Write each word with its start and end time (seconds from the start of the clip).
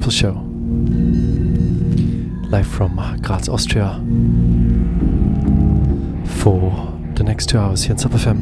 People 0.00 0.12
Show, 0.12 0.32
live 2.48 2.66
from 2.66 2.98
uh, 2.98 3.18
Graz, 3.18 3.50
Austria, 3.50 4.00
for 6.24 6.98
the 7.16 7.22
next 7.22 7.50
two 7.50 7.58
hours 7.58 7.82
here 7.84 7.94
FM. 8.12 8.38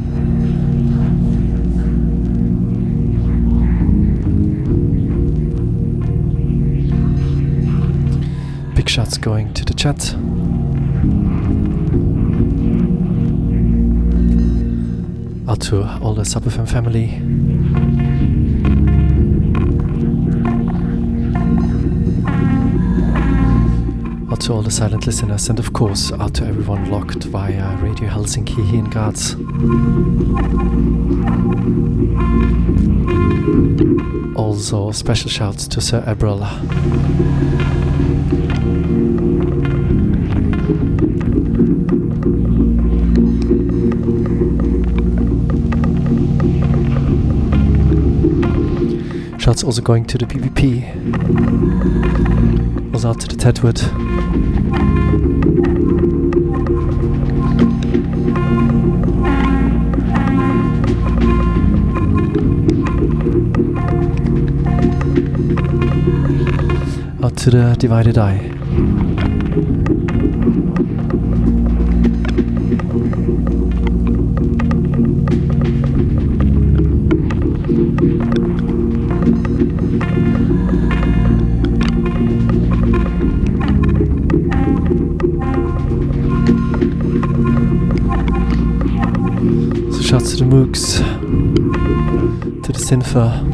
Big 8.73 8.87
shots 8.87 9.17
going 9.17 9.53
to 9.53 9.65
the 9.65 9.73
chat. 9.73 10.15
Out 15.49 15.59
to 15.63 15.83
all 16.01 16.13
the 16.13 16.23
Sub 16.23 16.43
FM 16.43 16.69
family. 16.69 17.48
Out 24.39 24.45
to 24.45 24.53
all 24.53 24.61
the 24.61 24.71
silent 24.71 25.05
listeners, 25.05 25.49
and 25.49 25.59
of 25.59 25.73
course, 25.73 26.13
out 26.13 26.35
to 26.35 26.45
everyone 26.45 26.89
locked 26.89 27.25
via 27.25 27.75
Radio 27.83 28.07
Helsinki 28.07 28.65
here 28.69 28.79
in 28.79 28.89
Graz. 28.89 29.35
Also, 34.37 34.93
special 34.93 35.29
shouts 35.29 35.67
to 35.67 35.81
Sir 35.81 36.01
Abril. 36.03 36.39
Shouts 49.37 49.65
also 49.65 49.81
going 49.81 50.05
to 50.05 50.17
the 50.17 50.25
PvP. 50.25 52.78
Also 52.99 53.09
out 53.11 53.19
to 53.21 53.27
the 53.29 53.35
Tedwood. 53.35 53.81
Out 67.23 67.37
to 67.37 67.51
the 67.51 67.77
Divided 67.79 68.17
Eye. 68.17 68.58
To 93.09 93.48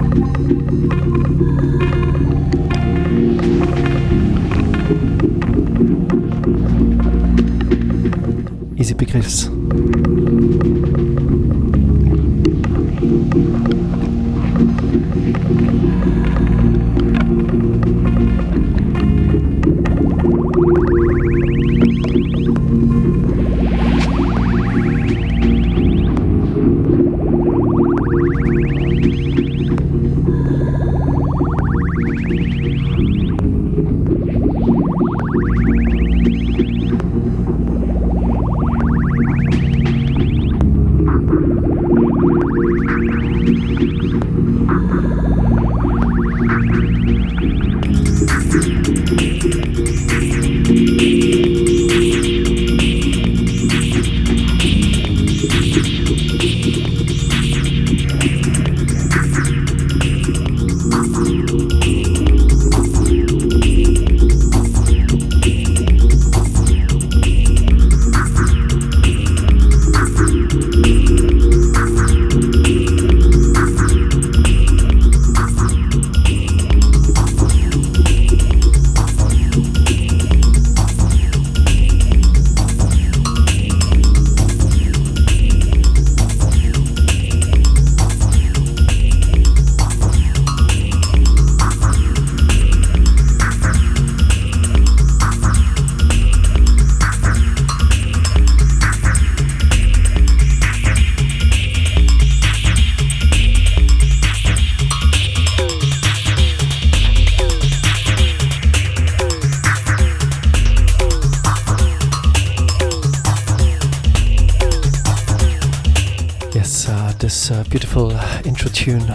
tune 118.85 119.07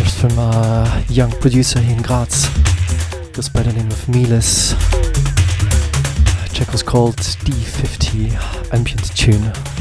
was 0.00 0.20
from 0.20 0.36
a 0.40 1.04
young 1.08 1.30
producer 1.38 1.78
here 1.78 1.96
in 1.96 2.02
Graz. 2.02 2.48
Goes 3.32 3.48
by 3.48 3.62
the 3.62 3.72
name 3.72 3.86
of 3.86 4.08
Miles. 4.08 4.74
Track 6.52 6.72
was 6.72 6.82
called 6.82 7.16
D50 7.16 8.74
Ambient 8.74 9.16
Tune. 9.16 9.73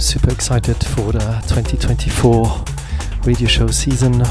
Super 0.00 0.32
excited 0.32 0.82
for 0.82 1.12
the 1.12 1.20
2024 1.46 2.64
radio 3.24 3.46
show 3.46 3.66
season. 3.68 4.22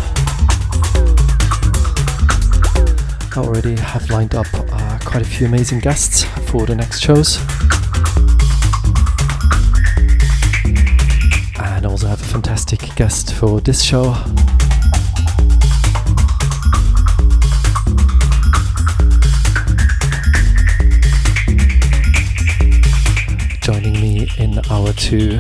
I 3.32 3.38
already 3.38 3.76
have 3.80 4.10
lined 4.10 4.34
up 4.34 4.48
uh, 4.54 5.00
quite 5.06 5.22
a 5.22 5.26
few 5.26 5.46
amazing 5.46 5.80
guests 5.80 6.24
for 6.50 6.66
the 6.66 6.76
next 6.76 7.02
shows. 7.02 7.38
And 11.64 11.86
also 11.86 12.08
have 12.08 12.20
a 12.20 12.26
fantastic 12.26 12.80
guest 12.96 13.36
for 13.36 13.62
this 13.62 13.84
show. 13.84 14.16
in 24.40 24.58
hour 24.70 24.94
two 24.94 25.38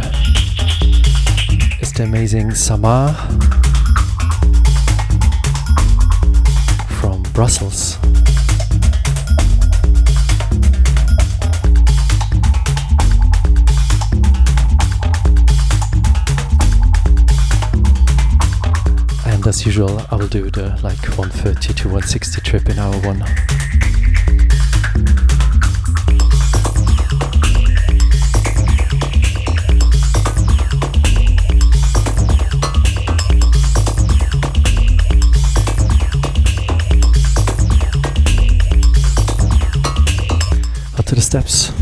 is 1.80 1.94
the 1.94 2.04
amazing 2.04 2.54
Samar 2.54 3.14
from 7.00 7.24
Brussels. 7.34 7.98
And 19.26 19.48
as 19.48 19.66
usual, 19.66 20.02
I 20.12 20.16
will 20.16 20.28
do 20.28 20.52
the 20.52 20.78
like 20.84 21.02
130 21.18 21.74
to 21.74 21.88
160 21.88 22.42
trip 22.42 22.68
in 22.68 22.78
hour 22.78 22.96
one. 23.00 23.24
To 41.30 41.79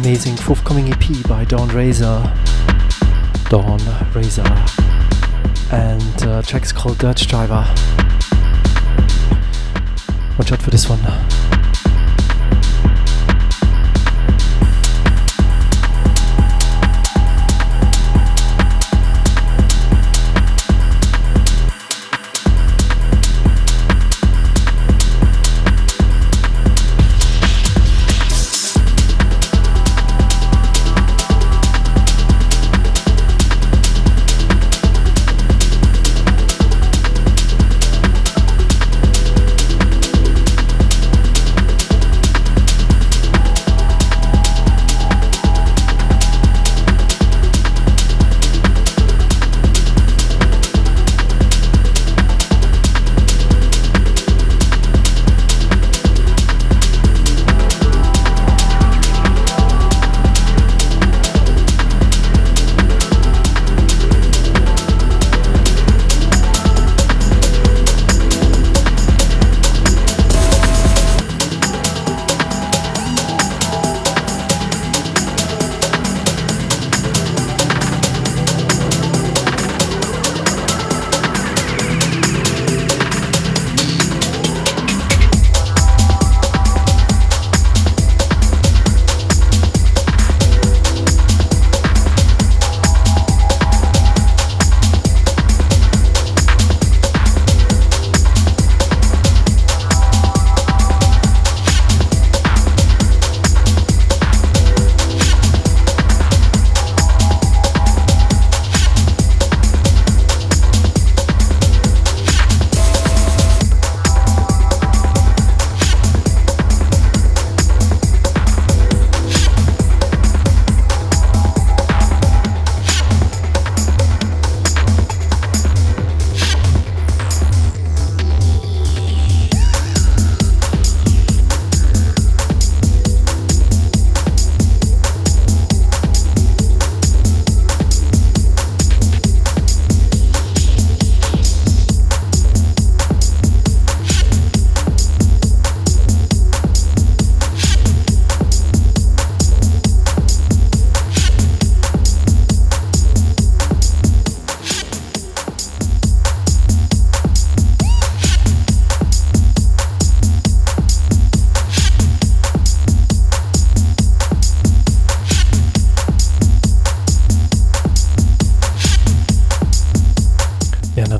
amazing 0.00 0.34
forthcoming 0.34 0.90
EP 0.90 1.28
by 1.28 1.44
Dawn 1.44 1.68
Razor. 1.68 2.22
Dawn 3.50 3.80
Razor. 4.14 4.42
And 5.72 6.22
uh, 6.22 6.40
track 6.40 6.62
is 6.62 6.72
called 6.72 6.96
Dirt 6.96 7.18
Driver. 7.18 7.66
Watch 10.38 10.52
out 10.52 10.62
for 10.62 10.70
this 10.70 10.88
one. 10.88 11.29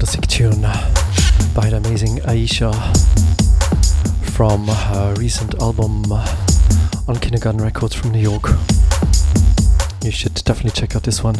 Fantastic 0.00 0.26
tune 0.28 0.62
by 1.54 1.68
the 1.68 1.76
amazing 1.76 2.20
Aisha 2.20 2.72
from 4.30 4.66
her 4.66 5.14
recent 5.18 5.54
album 5.60 6.10
on 7.06 7.16
Kindergarten 7.20 7.60
Records 7.60 7.94
from 7.94 8.12
New 8.12 8.18
York. 8.18 8.44
You 10.02 10.10
should 10.10 10.32
definitely 10.36 10.70
check 10.70 10.96
out 10.96 11.02
this 11.02 11.22
one. 11.22 11.36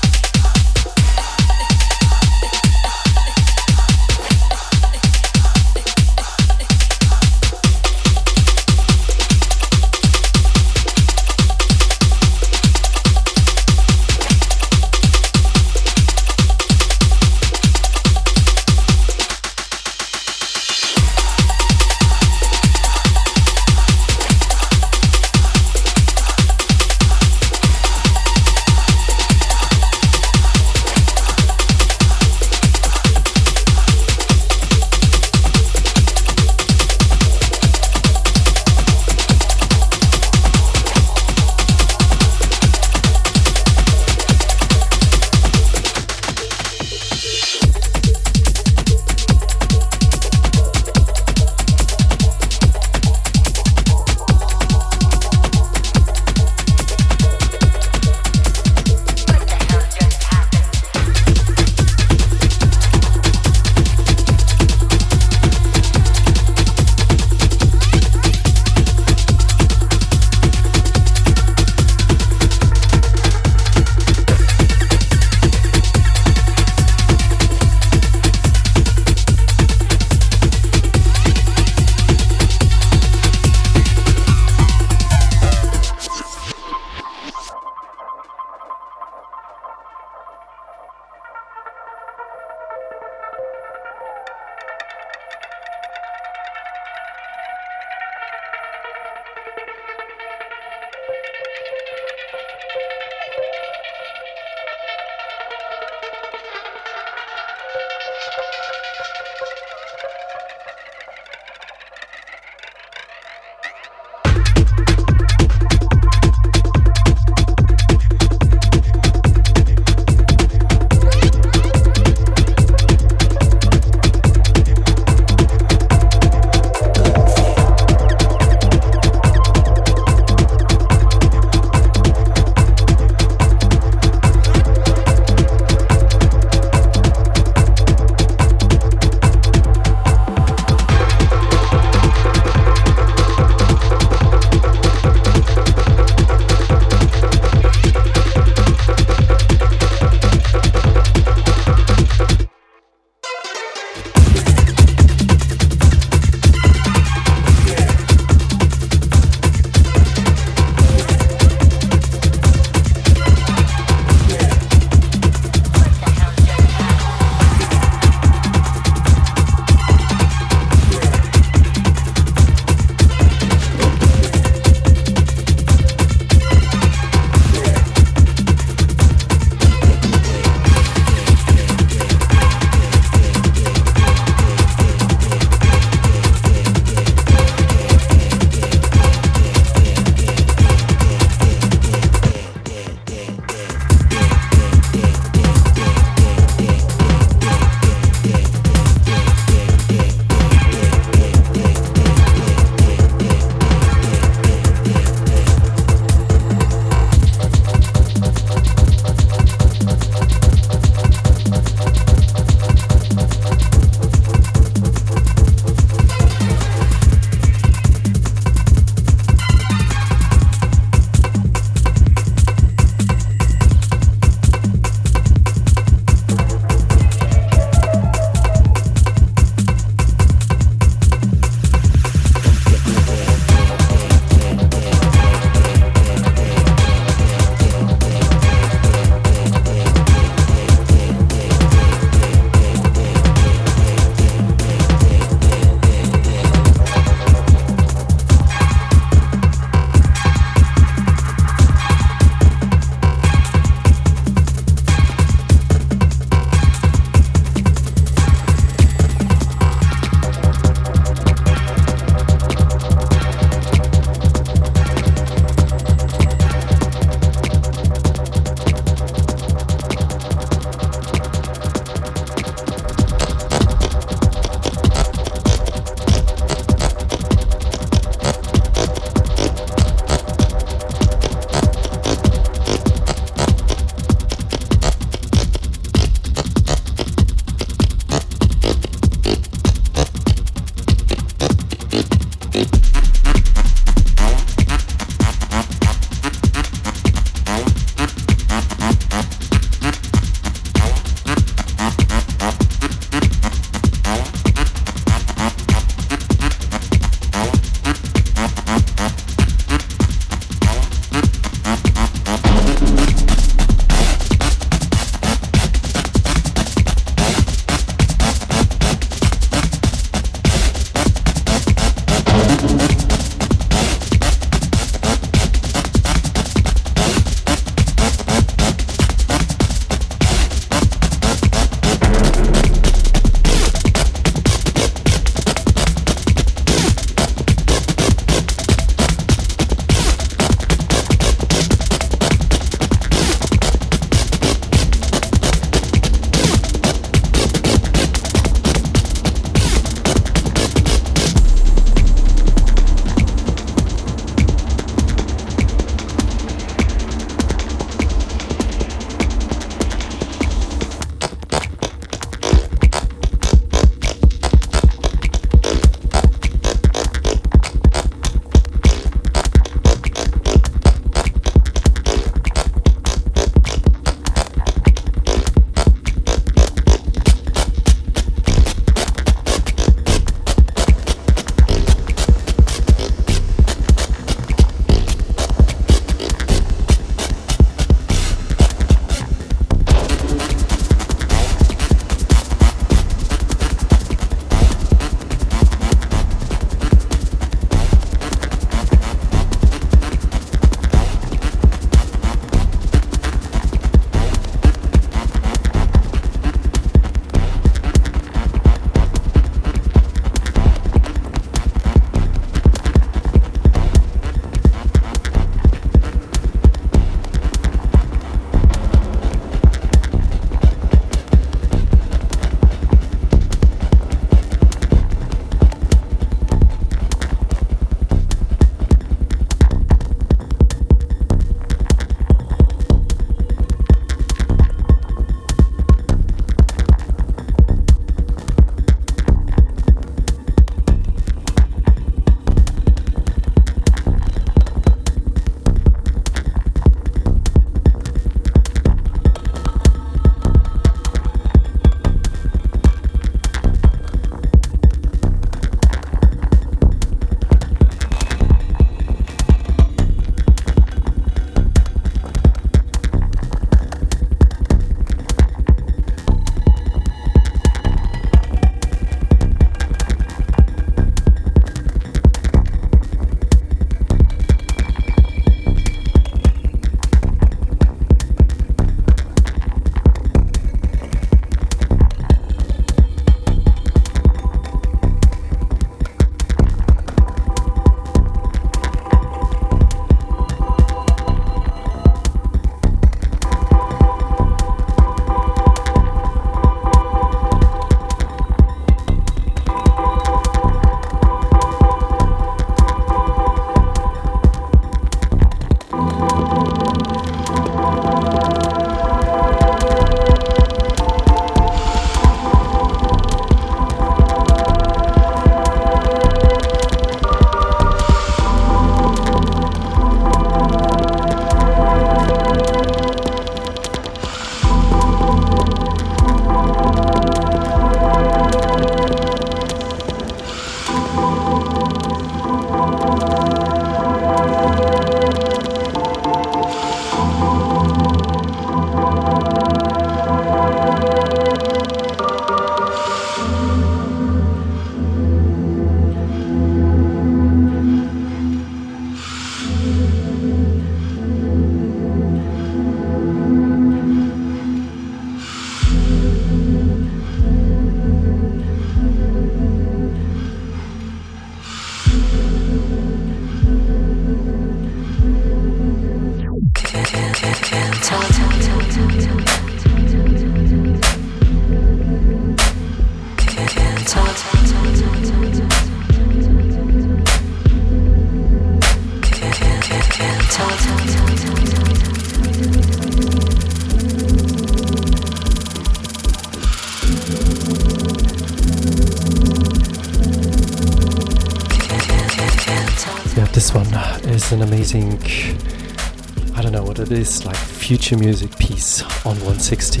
Future 597.92 598.16
music 598.16 598.56
piece 598.56 599.02
on 599.26 599.36
160. 599.44 600.00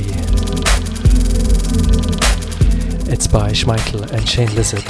It's 3.12 3.26
by 3.26 3.50
Schmeichel 3.50 4.10
and 4.12 4.26
Shane 4.26 4.48
Lizard. 4.54 4.82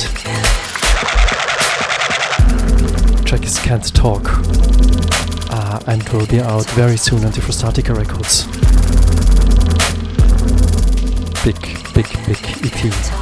Track 3.27 3.43
is 3.43 3.59
Can't 3.59 3.93
Talk 3.93 4.23
uh, 5.51 5.81
and 5.89 6.09
will 6.11 6.29
be 6.29 6.41
out 6.41 6.71
very 6.71 6.97
soon 6.97 7.25
on 7.25 7.33
Defrostatica 7.33 7.93
Records. 7.93 8.47
Big, 11.43 11.59
big, 11.93 12.07
big 12.25 12.39
EP. 12.65 13.22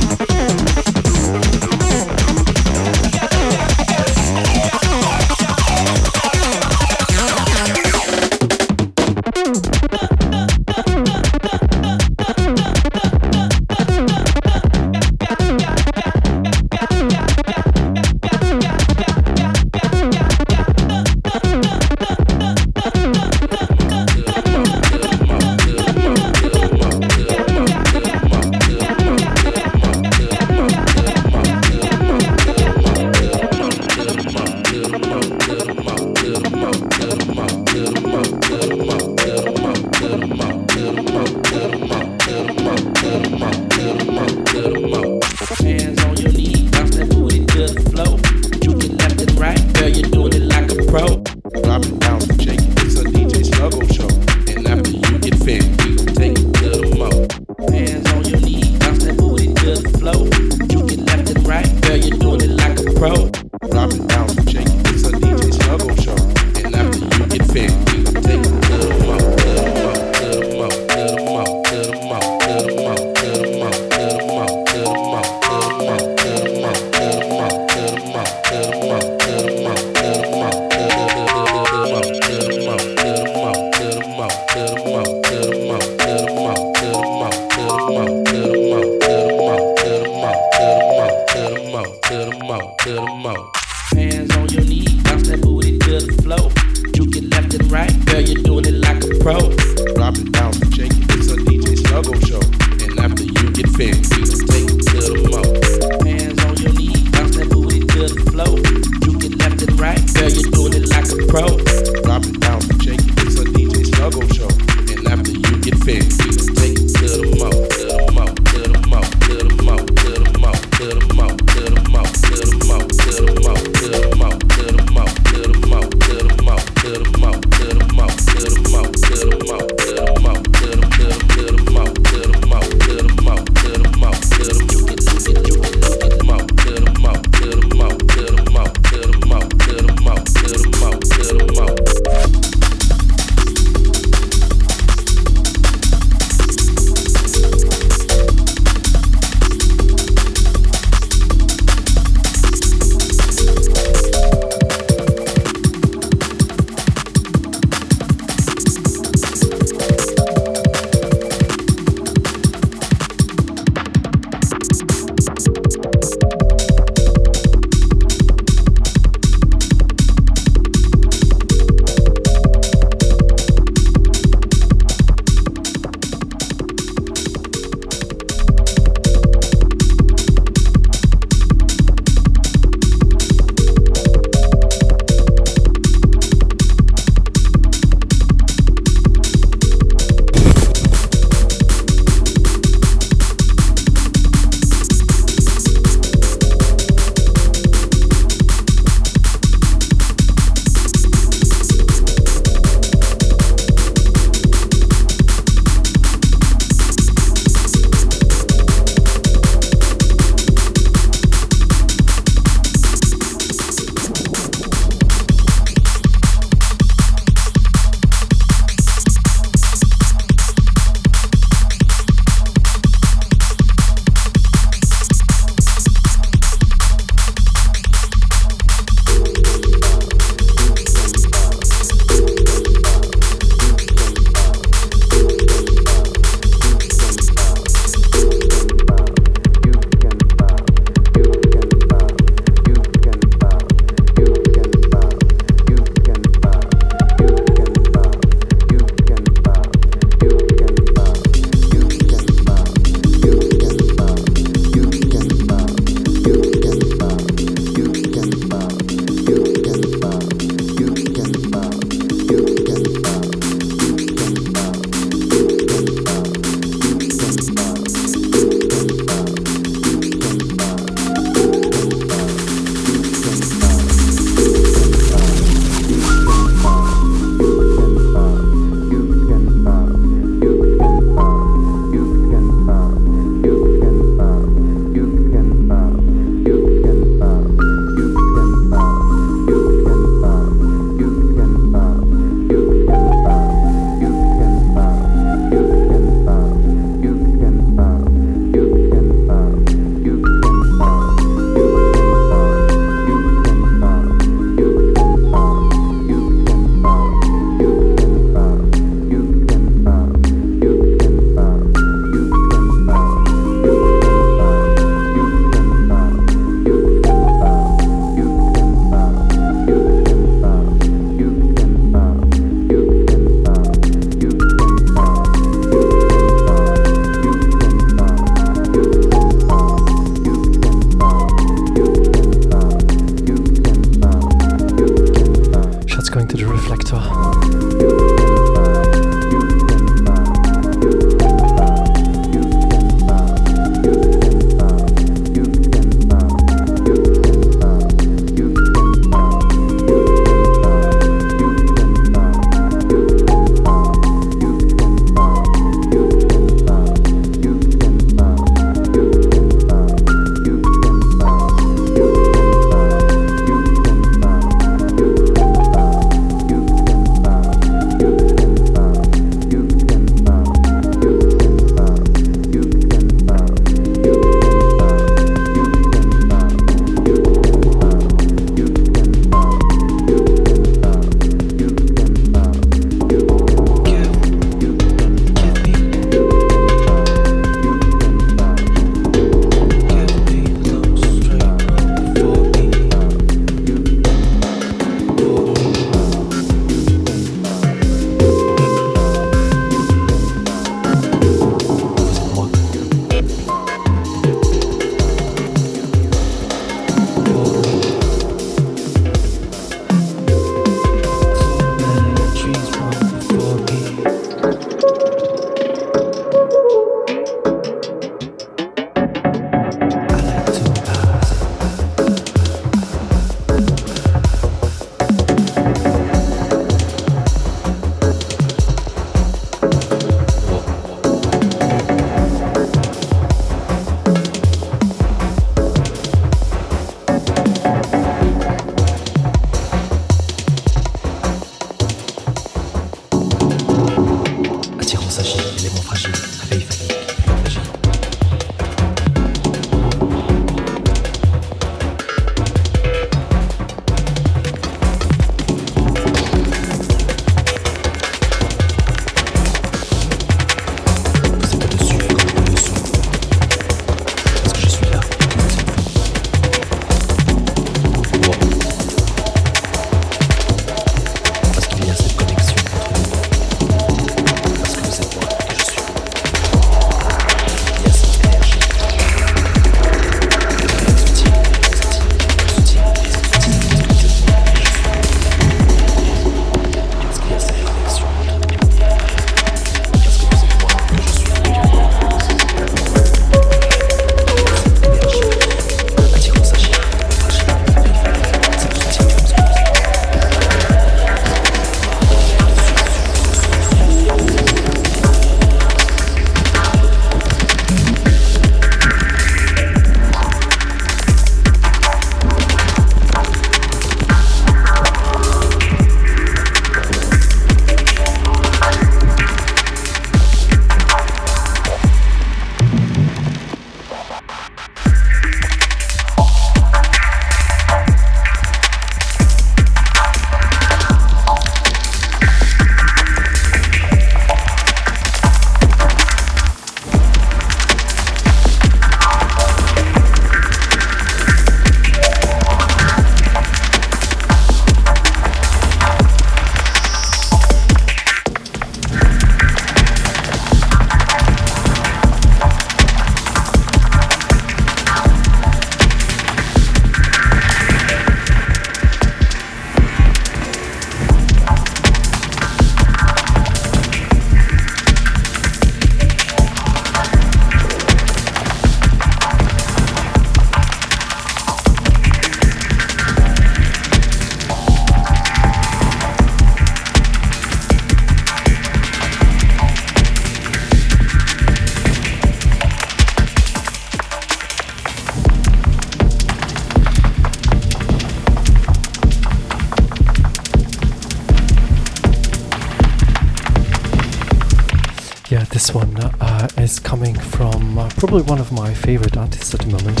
Probably 598.14 598.30
one 598.30 598.40
of 598.40 598.52
my 598.52 598.72
favorite 598.72 599.16
artists 599.16 599.52
at 599.54 599.60
the 599.60 599.66
moment. 599.66 600.00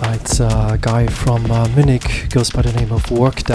Uh, 0.00 0.14
it's 0.14 0.38
a 0.38 0.78
guy 0.80 1.08
from 1.08 1.50
uh, 1.50 1.66
Munich, 1.74 2.28
goes 2.30 2.50
by 2.50 2.62
the 2.62 2.72
name 2.74 2.92
of 2.92 3.10
Work. 3.10 3.50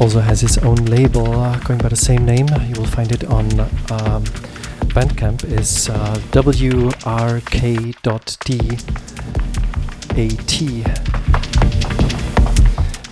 Also 0.00 0.20
has 0.20 0.40
his 0.40 0.56
own 0.58 0.76
label 0.86 1.38
uh, 1.38 1.58
going 1.58 1.78
by 1.80 1.90
the 1.90 1.96
same 1.96 2.24
name. 2.24 2.48
You 2.48 2.80
will 2.80 2.86
find 2.86 3.12
it 3.12 3.24
on 3.24 3.60
um, 3.60 4.24
Bandcamp. 4.94 5.44
is 5.44 5.90
uh, 5.90 6.14
wrk.dat. 6.32 7.10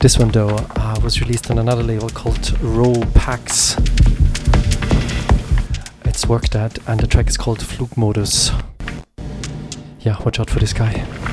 This 0.01 0.19
one, 0.19 0.29
though, 0.31 0.57
was 1.09 1.23
released 1.23 1.51
on 1.51 1.59
another 1.59 1.83
label 1.83 2.11
called 2.11 2.61
Roll 2.61 3.03
Packs. 3.15 3.77
It's 6.05 6.29
worked 6.29 6.53
That, 6.53 6.77
and 6.87 7.01
the 7.01 7.07
track 7.07 7.29
is 7.29 7.39
called 7.39 7.61
Flugmodus. 7.61 8.53
Yeah, 10.01 10.23
watch 10.23 10.39
out 10.39 10.51
for 10.51 10.61
this 10.61 10.75
guy. 10.75 11.28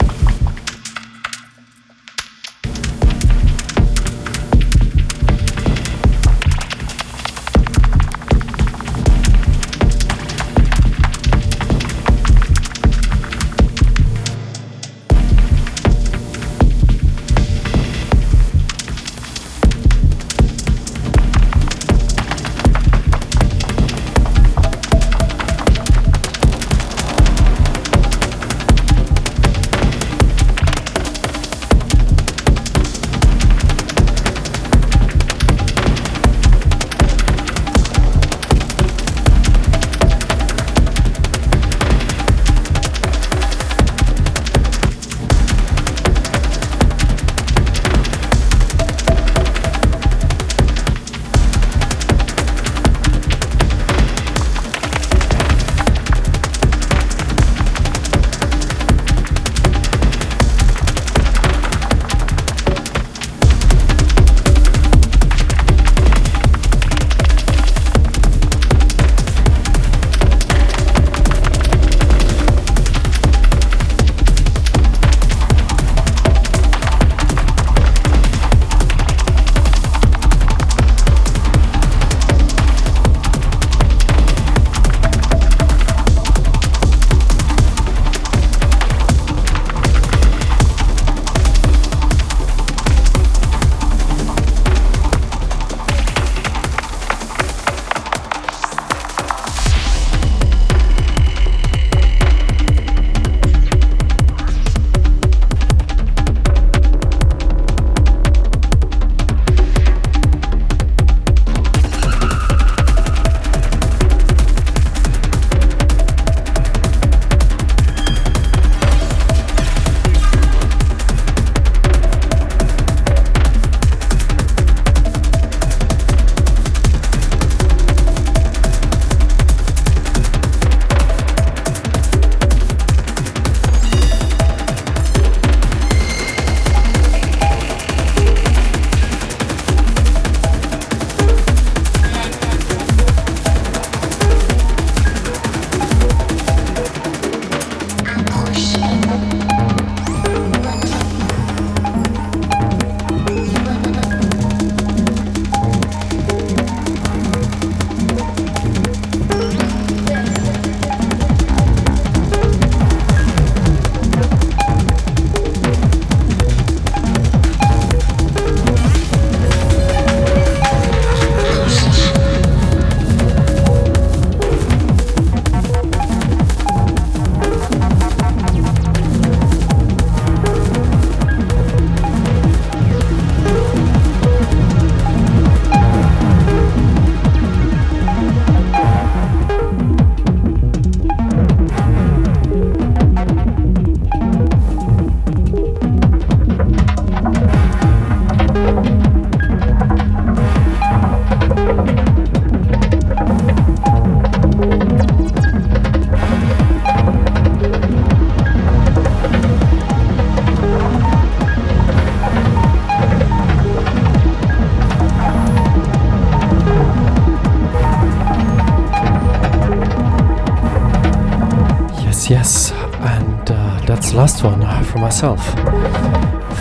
For 224.96 225.02
myself 225.02 225.46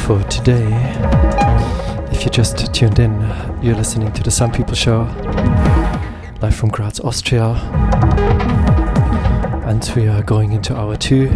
for 0.05 0.21
today. 0.25 0.67
If 2.11 2.25
you 2.25 2.31
just 2.33 2.75
tuned 2.75 2.99
in, 2.99 3.13
you're 3.63 3.77
listening 3.77 4.13
to 4.13 4.25
the 4.25 4.31
Sun 4.33 4.51
People 4.51 4.75
Show, 4.75 5.03
live 6.43 6.53
from 6.53 6.71
Graz, 6.71 6.99
Austria. 6.99 7.51
And 9.69 9.89
we 9.95 10.09
are 10.09 10.21
going 10.25 10.53
into 10.53 10.77
hour 10.77 10.97
two. 10.97 11.31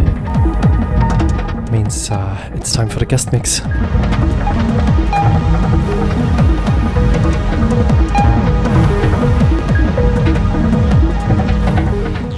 Means 1.71 2.11
uh, 2.11 2.51
it's 2.55 2.73
time 2.73 2.89
for 2.89 2.99
the 2.99 3.05
guest 3.05 3.31
mix. 3.31 3.61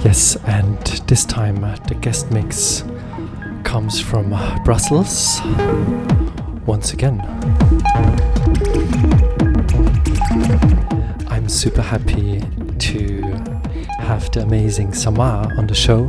Yes, 0.04 0.36
and 0.46 0.78
this 1.08 1.24
time 1.24 1.64
uh, 1.64 1.74
the 1.88 1.96
guest 1.96 2.30
mix 2.30 2.84
comes 3.72 3.98
from 3.98 4.28
Brussels 4.64 5.40
once 6.66 6.92
again. 6.92 7.18
I'm 11.30 11.48
super 11.48 11.80
happy 11.80 12.42
to 12.90 13.22
have 13.98 14.30
the 14.32 14.42
amazing 14.42 14.92
Samar 14.92 15.50
on 15.56 15.66
the 15.68 15.74
show. 15.74 16.06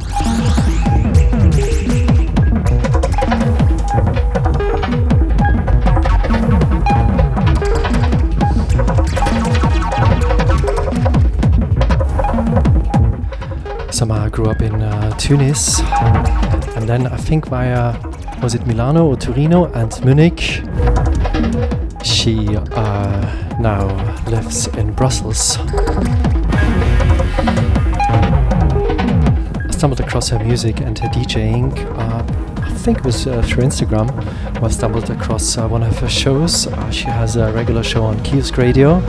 Samar 13.89 14.29
grew 14.31 14.47
up 14.47 14.61
in 14.61 14.81
uh, 14.81 15.17
Tunis 15.17 15.79
and 16.83 16.89
then 16.89 17.07
I 17.07 17.15
think 17.15 17.47
via 17.47 17.97
was 18.41 18.55
it 18.55 18.67
Milano 18.67 19.05
or 19.05 19.15
Torino 19.15 19.71
and 19.71 20.03
Munich 20.03 20.61
she 22.03 22.57
uh, 22.57 23.57
now 23.57 23.87
lives 24.29 24.67
in 24.67 24.91
Brussels. 24.91 25.57
I 25.59 25.63
stumbled 29.71 30.01
across 30.01 30.27
her 30.27 30.43
music 30.43 30.81
and 30.81 30.99
her 30.99 31.07
DJing. 31.07 31.71
Uh, 31.97 32.25
I 32.61 32.73
think 32.73 32.97
it 32.97 33.05
was 33.05 33.27
uh, 33.27 33.41
through 33.43 33.63
Instagram. 33.63 34.09
I 34.61 34.67
stumbled 34.67 35.09
across 35.09 35.57
uh, 35.57 35.65
one 35.69 35.83
of 35.83 35.97
her 35.99 36.09
shows. 36.09 36.67
Uh, 36.67 36.91
she 36.91 37.05
has 37.05 37.37
a 37.37 37.49
regular 37.53 37.83
show 37.83 38.03
on 38.03 38.21
Kiosk 38.25 38.57
Radio. 38.57 38.99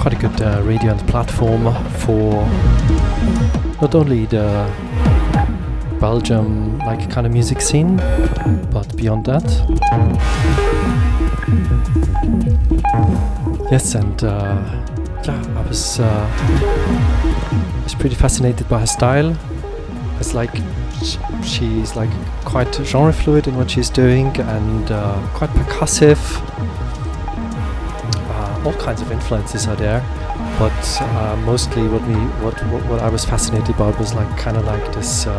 Quite 0.00 0.14
a 0.14 0.18
good 0.18 0.42
uh, 0.42 0.60
radio 0.64 0.90
and 0.90 1.06
platform 1.06 1.72
for 2.00 2.48
not 3.80 3.94
only 3.94 4.26
the 4.26 4.70
Belgium 6.00 6.78
like 6.78 7.10
kind 7.10 7.26
of 7.26 7.32
music 7.32 7.60
scene, 7.60 7.96
but 8.70 8.94
beyond 8.96 9.26
that. 9.26 9.44
Yes, 13.70 13.94
and 13.94 14.24
uh, 14.24 14.62
yeah, 15.24 15.54
I 15.56 15.62
was 15.68 16.00
uh, 16.00 16.28
I 16.40 17.82
was 17.84 17.94
pretty 17.94 18.16
fascinated 18.16 18.68
by 18.68 18.80
her 18.80 18.86
style. 18.86 19.36
It's 20.18 20.34
like 20.34 20.50
she's 21.44 21.96
like 21.96 22.10
quite 22.44 22.74
genre 22.84 23.12
fluid 23.12 23.46
in 23.46 23.56
what 23.56 23.70
she's 23.70 23.88
doing 23.88 24.26
and 24.40 24.90
uh, 24.90 25.26
quite 25.34 25.50
percussive. 25.50 26.18
Uh, 28.28 28.62
all 28.66 28.74
kinds 28.74 29.00
of 29.00 29.10
influences 29.10 29.66
are 29.66 29.76
there, 29.76 30.00
but 30.60 31.00
uh, 31.00 31.36
mostly 31.46 31.88
what 31.88 32.02
me 32.02 32.16
what, 32.44 32.52
what, 32.66 32.84
what 32.84 33.00
I 33.00 33.08
was 33.08 33.24
fascinated 33.24 33.74
about 33.74 33.98
was 33.98 34.12
like 34.12 34.28
kind 34.36 34.58
of 34.58 34.66
like 34.66 34.92
this 34.92 35.26
uh, 35.26 35.30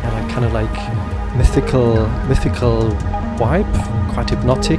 yeah, 0.00 0.12
like 0.12 0.30
kind 0.30 0.44
of 0.44 0.52
like 0.52 0.76
mythical 1.36 2.06
mythical 2.28 2.90
vibe, 3.36 3.68
quite 4.14 4.30
hypnotic. 4.30 4.78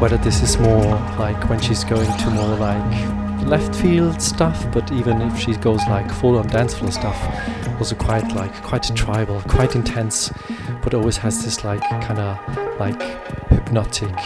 Whether 0.00 0.16
this 0.16 0.42
is 0.42 0.58
more 0.58 0.82
like 1.20 1.48
when 1.48 1.60
she's 1.60 1.84
going 1.84 2.10
to 2.18 2.30
more 2.30 2.56
like 2.56 3.46
left 3.46 3.76
field 3.76 4.20
stuff, 4.20 4.66
but 4.72 4.90
even 4.90 5.22
if 5.22 5.38
she 5.38 5.54
goes 5.54 5.86
like 5.86 6.10
full 6.10 6.36
on 6.36 6.48
dance 6.48 6.74
floor 6.74 6.90
stuff, 6.90 7.18
also 7.78 7.94
quite 7.94 8.32
like 8.32 8.60
quite 8.64 8.82
tribal, 8.96 9.40
quite 9.42 9.76
intense, 9.76 10.32
but 10.82 10.94
always 10.94 11.18
has 11.18 11.44
this 11.44 11.62
like 11.62 11.82
kind 12.02 12.18
of 12.18 12.80
like 12.80 13.00
hypnotic 13.50 14.16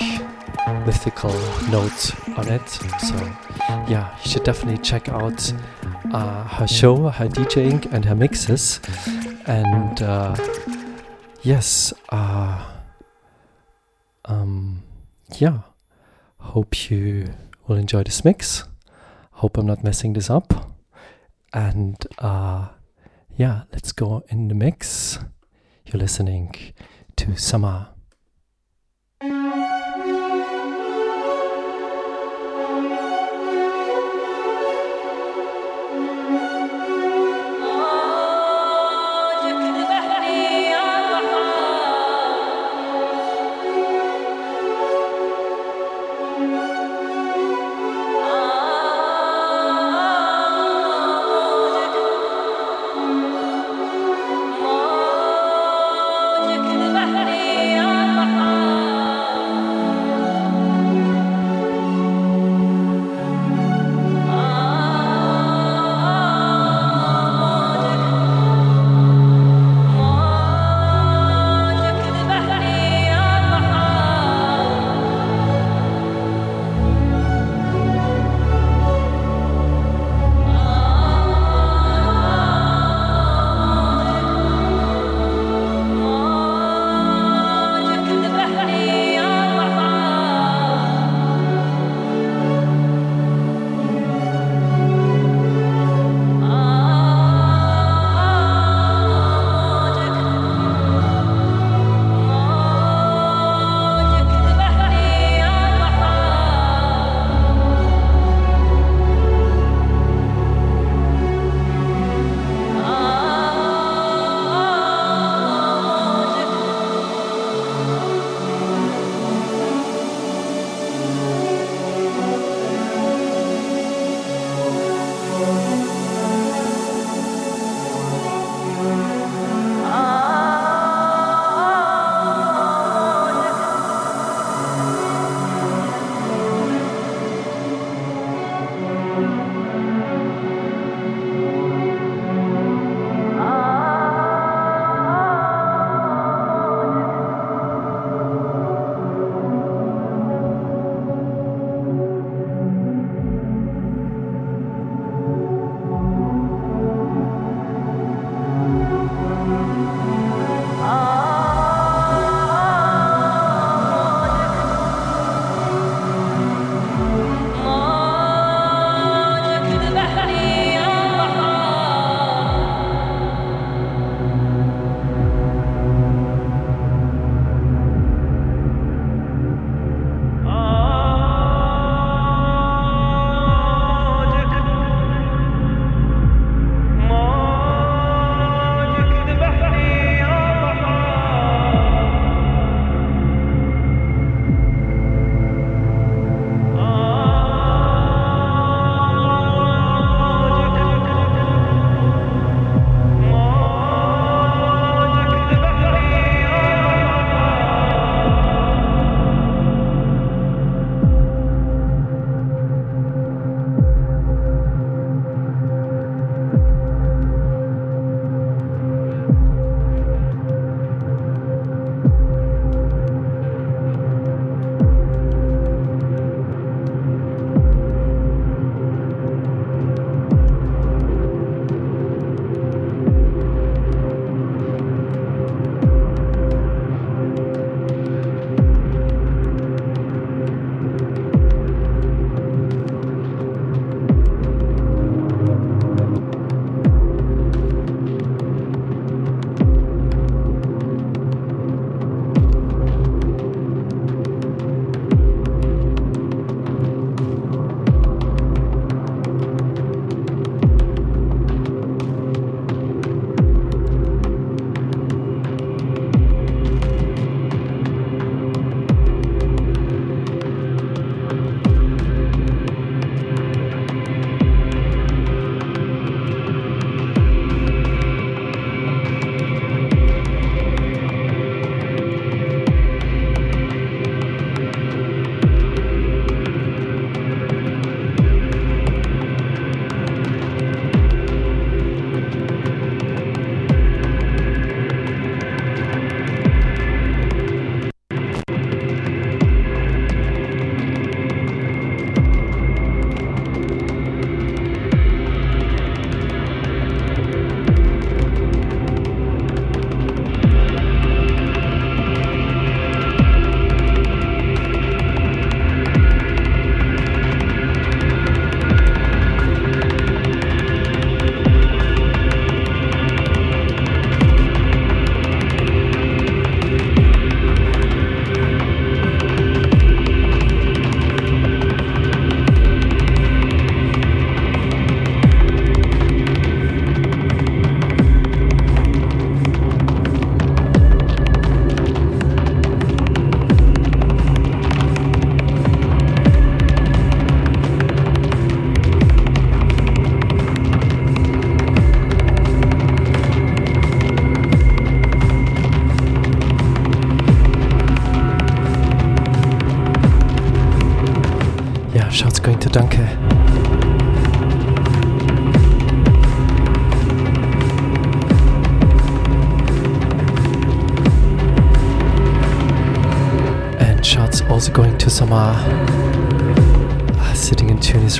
mythical 0.87 1.33
notes 1.71 2.13
on 2.37 2.49
it. 2.49 2.69
So 2.69 3.17
yeah, 3.89 4.17
you 4.23 4.31
should 4.31 4.45
definitely 4.45 4.83
check 4.83 5.09
out 5.09 5.53
uh, 6.13 6.45
her 6.45 6.67
show, 6.67 7.09
her 7.09 7.29
DJing, 7.29 7.93
and 7.93 8.05
her 8.05 8.15
mixes. 8.15 8.81
And 9.47 10.03
uh, 10.03 10.37
yes, 11.43 11.93
uh, 12.11 12.65
um, 14.25 14.83
yeah, 15.39 15.61
hope 16.39 16.91
you 16.91 17.33
will 17.67 17.77
enjoy 17.77 18.03
this 18.05 18.25
mix. 18.25 18.65
Hope 19.33 19.59
I'm 19.59 19.67
not 19.67 19.83
messing 19.85 20.13
this 20.13 20.31
up. 20.31 20.77
And 21.53 21.97
uh, 22.19 22.69
yeah, 23.37 23.63
let's 23.73 23.93
go 23.93 24.25
in 24.29 24.49
the 24.49 24.55
mix. 24.55 25.19
You're 25.87 26.01
listening 26.01 26.55
to 27.17 27.37
Samar. 27.37 27.94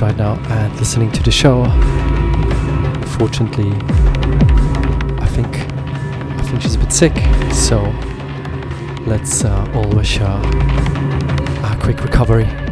Right 0.01 0.17
now 0.17 0.35
and 0.49 0.75
listening 0.77 1.11
to 1.11 1.23
the 1.23 1.31
show. 1.31 1.63
Fortunately, 3.17 3.71
I 5.21 5.27
think 5.27 5.59
I 6.39 6.41
think 6.43 6.61
she's 6.61 6.75
a 6.75 6.79
bit 6.79 6.91
sick, 6.91 7.15
so 7.53 7.81
let's 9.05 9.43
uh, 9.43 9.71
all 9.73 9.89
wish 9.89 10.17
her 10.17 10.41
a 11.63 11.77
quick 11.81 12.03
recovery. 12.03 12.64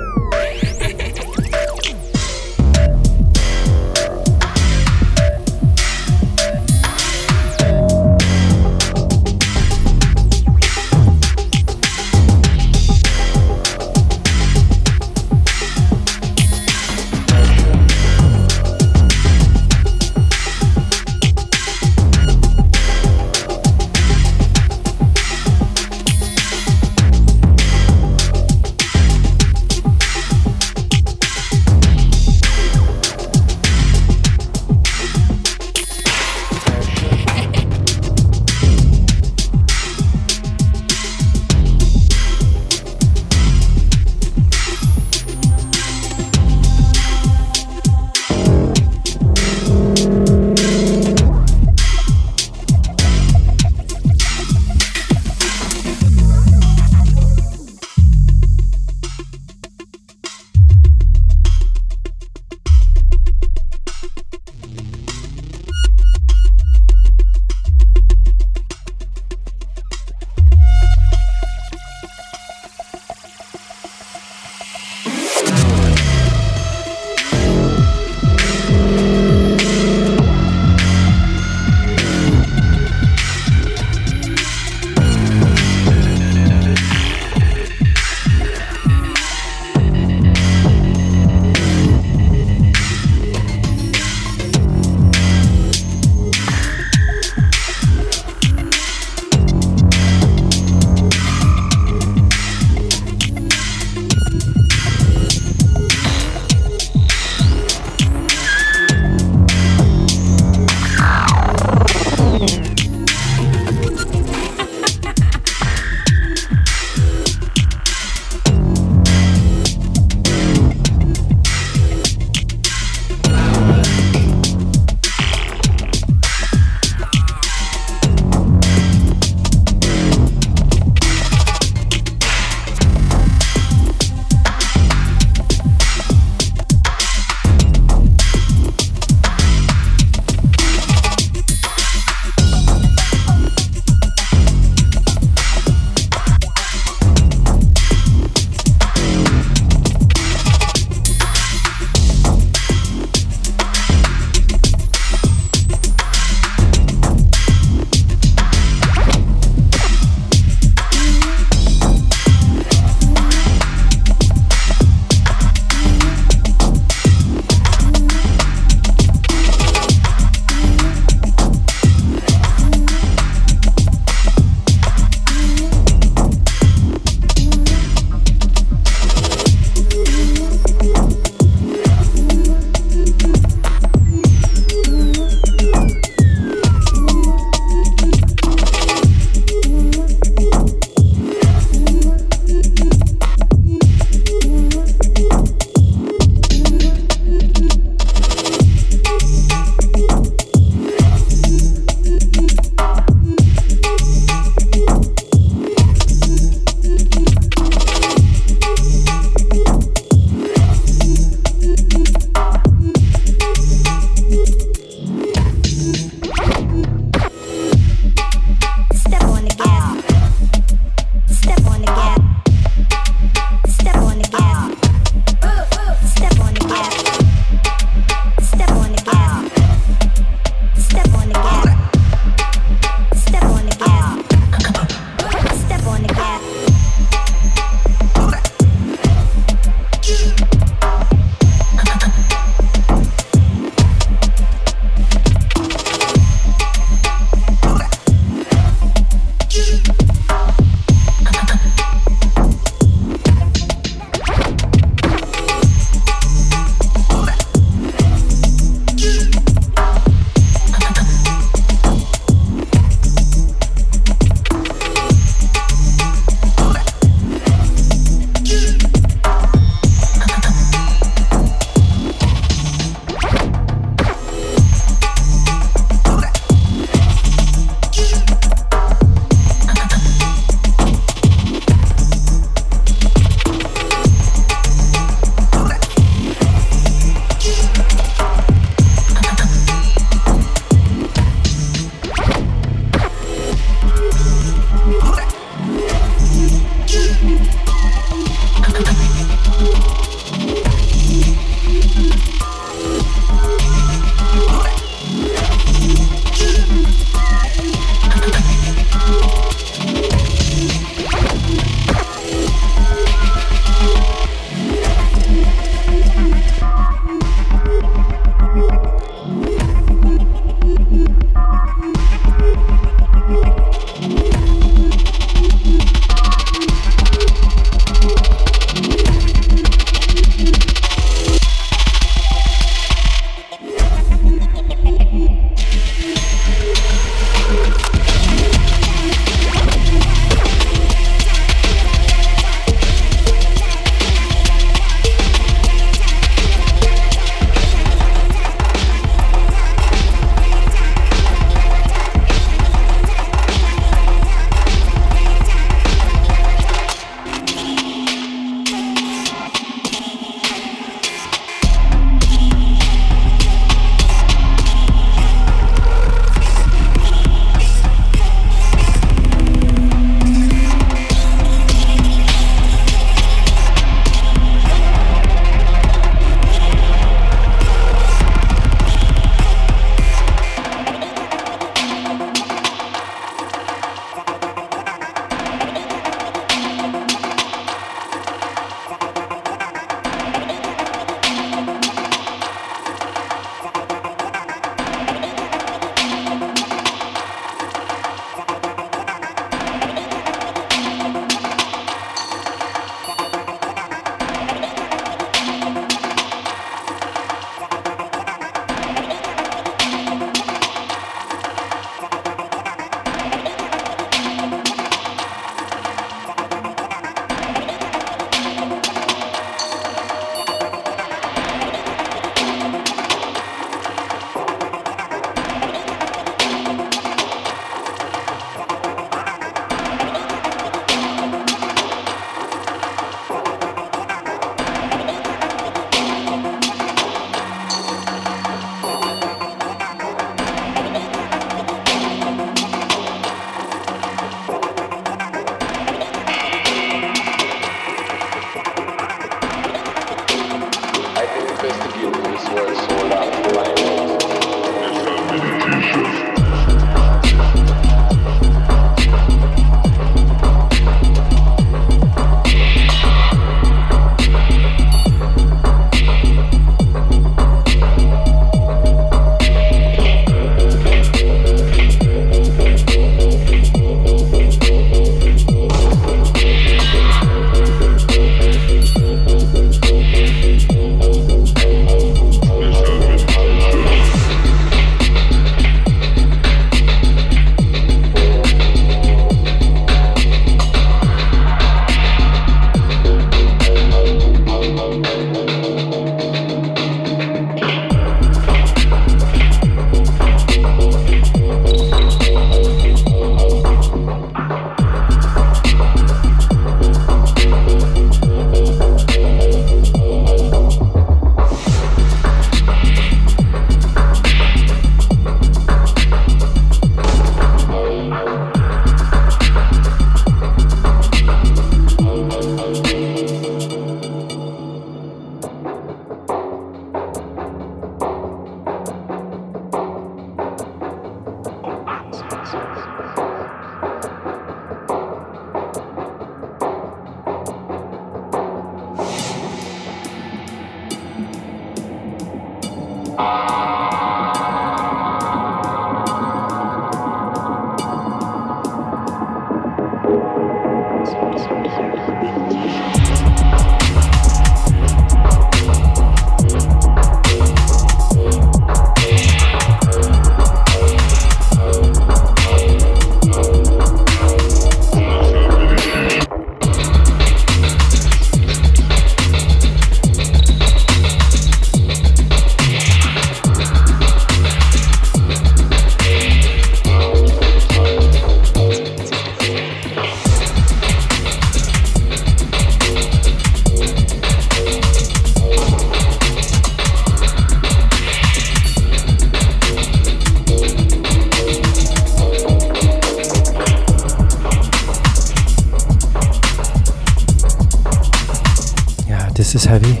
This 599.52 599.66
is 599.66 599.68
heavy. 599.68 600.00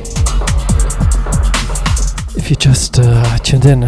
If 2.38 2.48
you 2.48 2.56
just 2.56 2.98
uh, 2.98 3.36
tuned 3.40 3.66
in, 3.66 3.80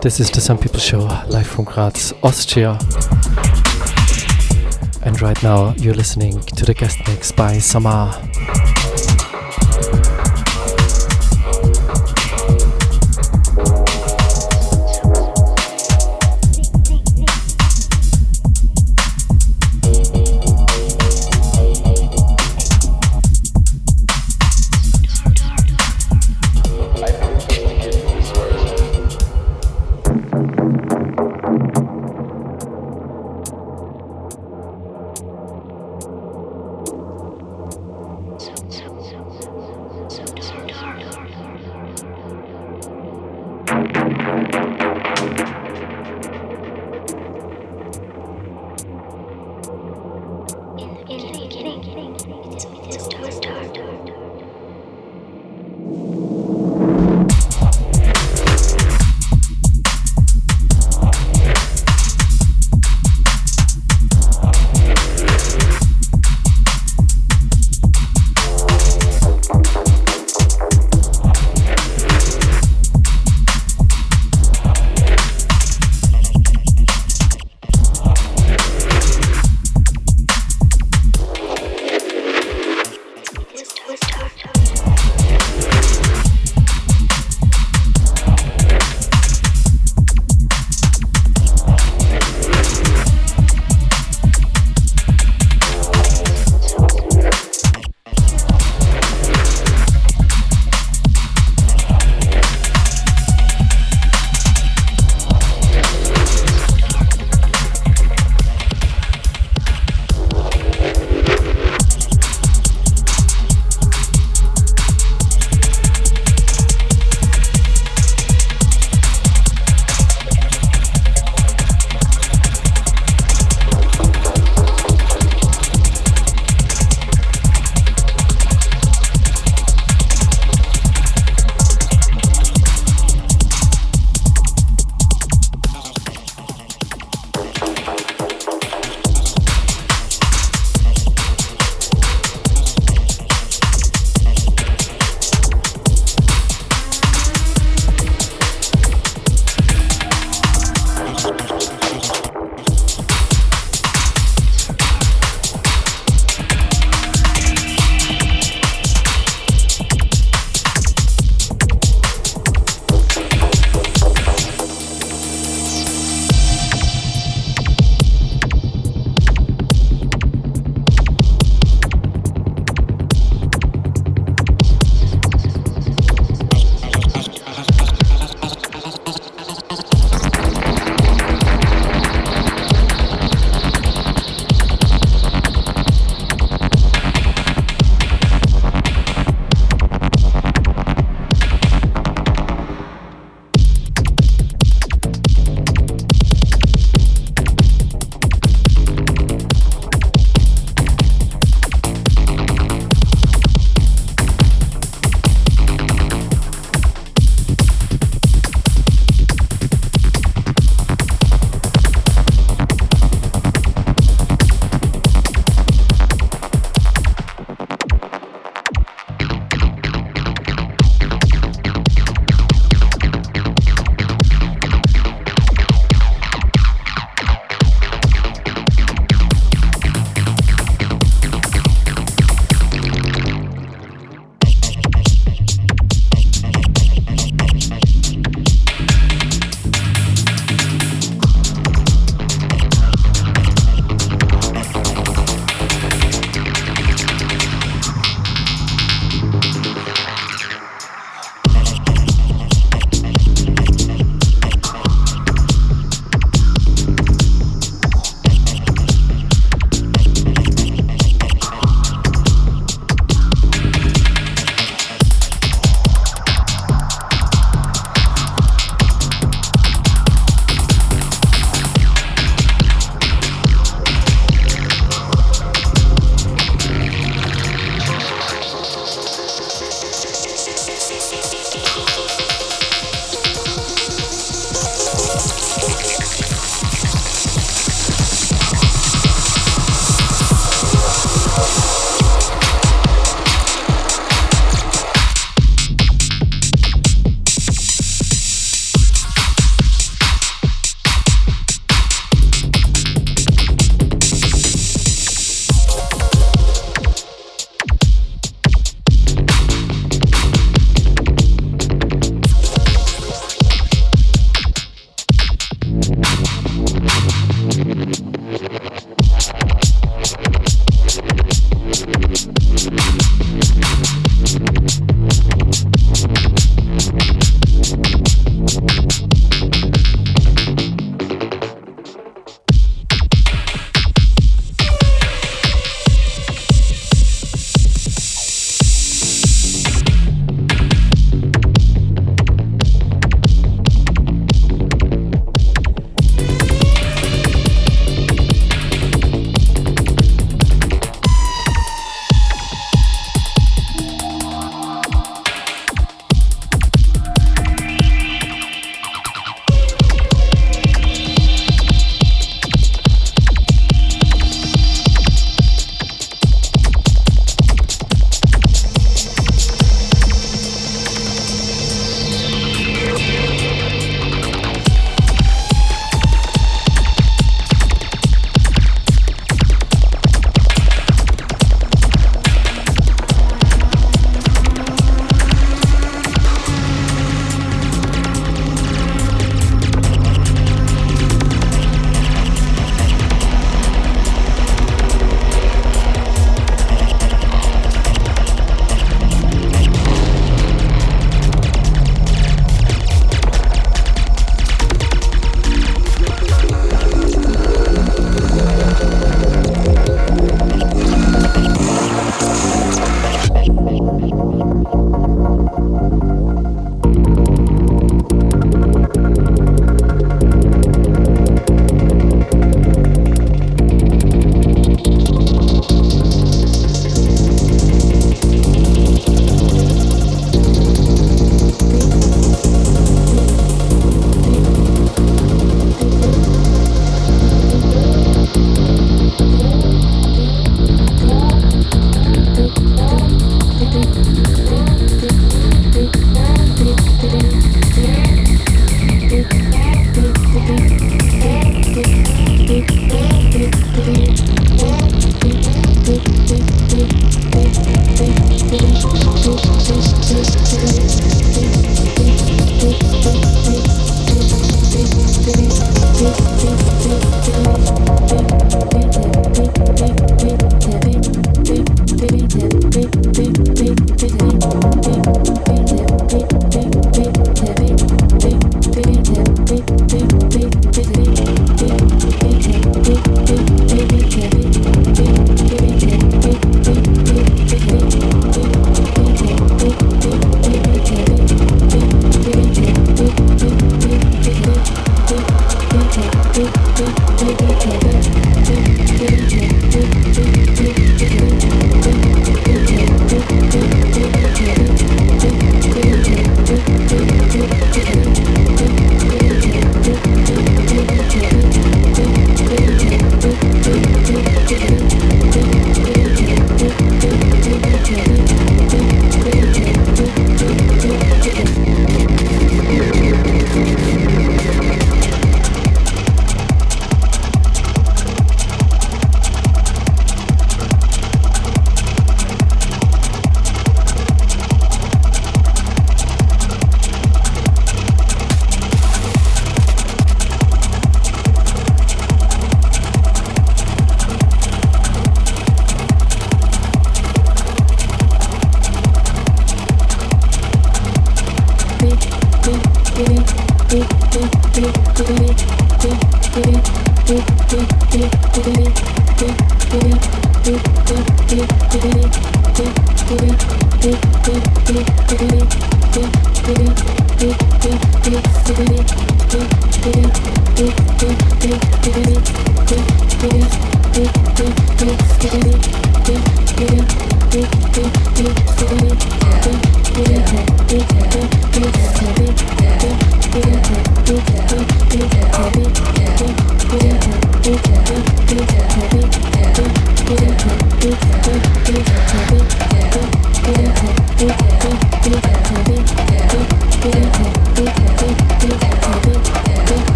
this 0.00 0.18
is 0.18 0.28
the 0.28 0.40
Sun 0.40 0.58
People 0.58 0.80
Show 0.80 1.04
live 1.28 1.46
from 1.46 1.66
Graz, 1.66 2.12
Austria. 2.24 2.80
And 5.02 5.22
right 5.22 5.40
now 5.40 5.72
you're 5.74 5.94
listening 5.94 6.40
to 6.40 6.64
the 6.64 6.74
guest 6.74 6.98
mix 7.06 7.30
by 7.30 7.58
Samar. 7.58 8.31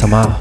Mix 0.00 0.10
by 0.12 0.37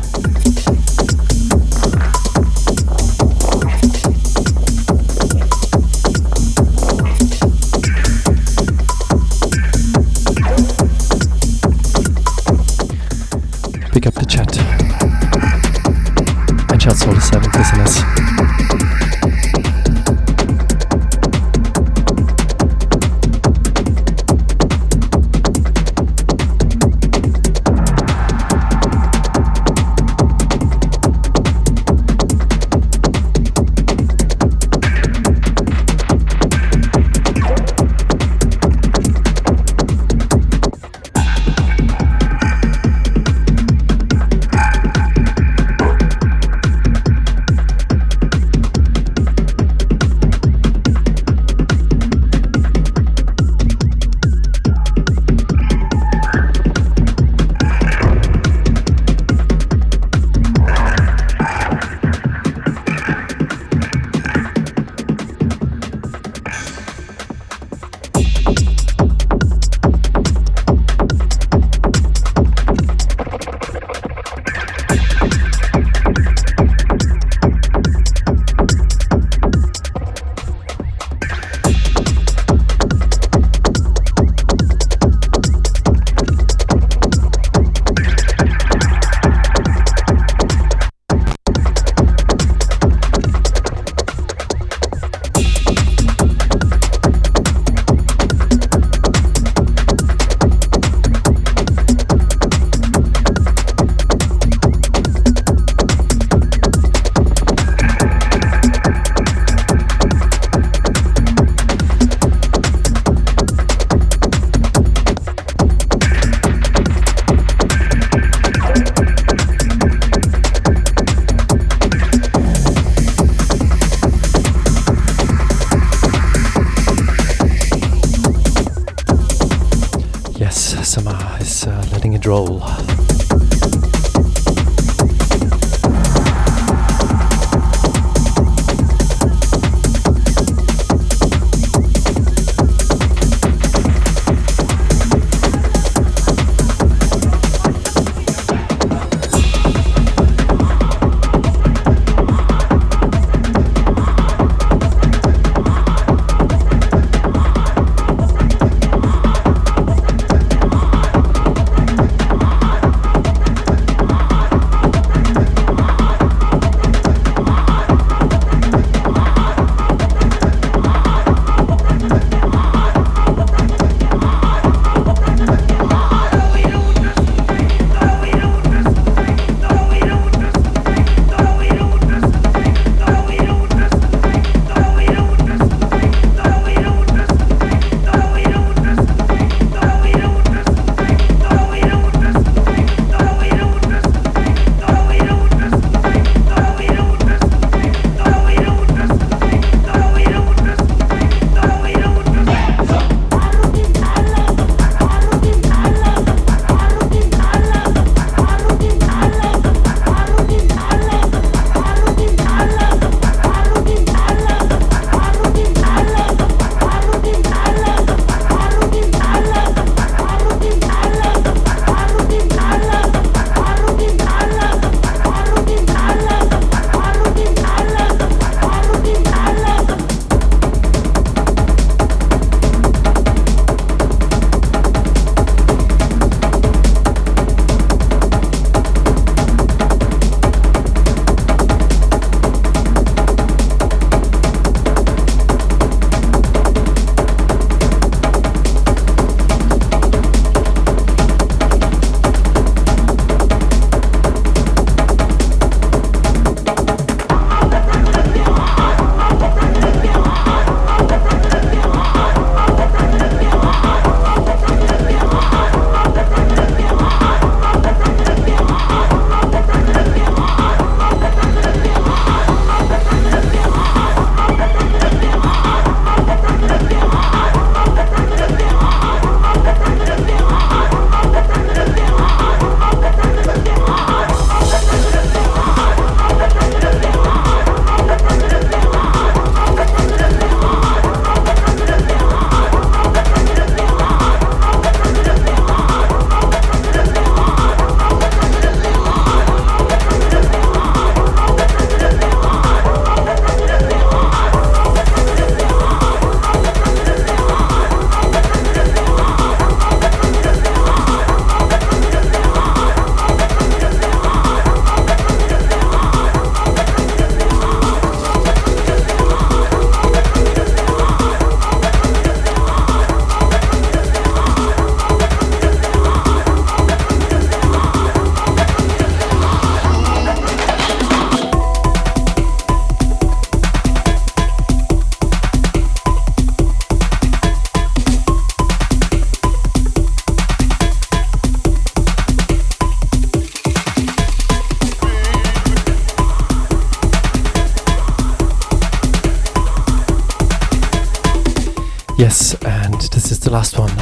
Yes, 352.28 352.56
and 352.66 352.99
this 353.14 353.32
is 353.32 353.40
the 353.40 353.49
last 353.49 353.80
one 353.80 353.95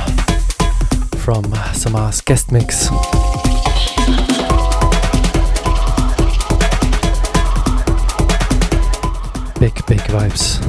from 1.20 1.44
Samar's 1.76 2.22
guest 2.22 2.52
mix. 2.52 2.90
Big, 9.60 9.76
big 9.86 10.02
vibes. 10.10 10.60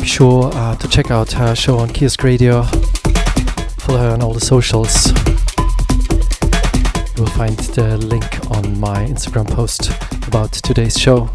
Be 0.00 0.06
sure 0.06 0.50
uh, 0.52 0.74
to 0.74 0.88
check 0.88 1.12
out 1.12 1.30
her 1.30 1.54
show 1.54 1.78
on 1.78 1.90
Kiosk 1.90 2.24
Radio. 2.24 2.64
Follow 3.78 3.98
her 3.98 4.10
on 4.14 4.20
all 4.20 4.34
the 4.34 4.40
socials. 4.40 5.12
You 7.14 7.22
will 7.22 7.30
find 7.30 7.56
the 7.76 7.98
link 7.98 8.50
on 8.50 8.80
my 8.80 9.06
Instagram 9.06 9.48
post 9.48 10.09
about 10.30 10.52
today's 10.52 10.96
show. 10.96 11.28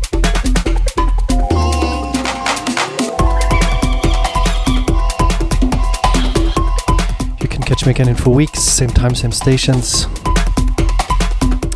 You 7.42 7.48
can 7.50 7.62
catch 7.62 7.86
me 7.86 7.92
again 7.92 8.08
in 8.08 8.16
four 8.16 8.34
weeks, 8.34 8.62
same 8.62 8.90
time, 8.90 9.14
same 9.14 9.34
stations. 9.34 10.04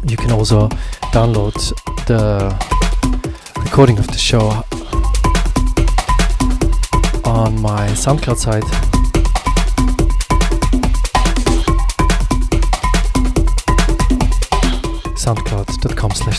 You 0.05 0.15
can 0.15 0.31
also 0.31 0.69
download 1.11 1.55
the 2.07 2.55
recording 3.65 3.97
of 3.99 4.07
the 4.07 4.17
show 4.17 4.63
on 7.25 7.61
my 7.61 7.89
SoundCloud 7.89 8.37
site. 8.37 8.88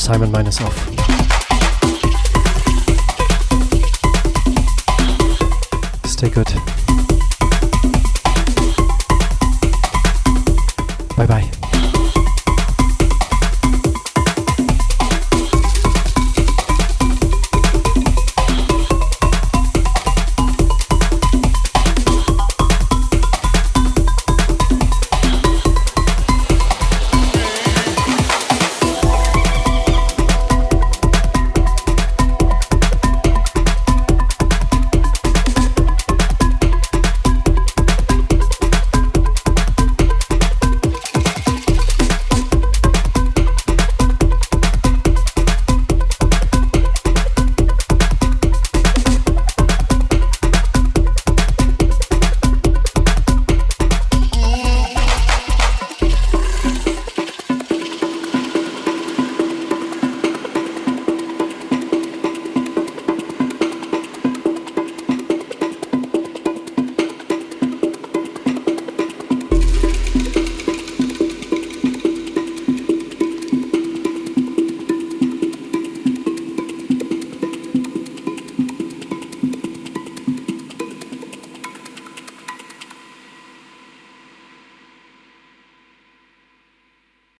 Simon 0.00 0.30
minus 0.30 0.60
off. 0.62 0.74
Stay 6.06 6.30
good. 6.30 6.69